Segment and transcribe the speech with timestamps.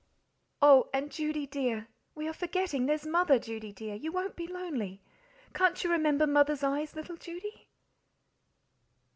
[0.63, 0.89] "Oh!
[0.95, 4.99] and Judy, dear, we are forgetting; there's Mother, Judy, dear you won't be lonely!
[5.53, 7.67] Can't you remember Mother's eyes, little Judy?"